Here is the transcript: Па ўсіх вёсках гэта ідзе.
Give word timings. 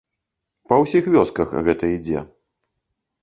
Па 0.71 0.75
ўсіх 0.83 1.09
вёсках 1.15 1.53
гэта 1.67 1.89
ідзе. 1.97 2.23